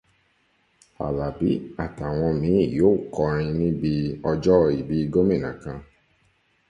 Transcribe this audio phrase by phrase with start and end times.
[1.05, 1.51] Àlàbí
[1.83, 3.93] àtàwọn míì yóò kọrin níbi
[4.29, 5.77] ọjọ́ ìbí gómìnà kan.